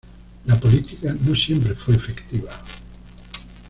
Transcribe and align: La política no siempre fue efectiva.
La 0.47 0.55
política 0.59 1.13
no 1.13 1.35
siempre 1.35 1.75
fue 1.75 1.93
efectiva. 1.93 2.49